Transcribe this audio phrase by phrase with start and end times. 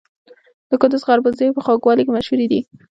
[0.69, 2.61] د کندز خربوزې په خوږوالي کې مشهورې دي.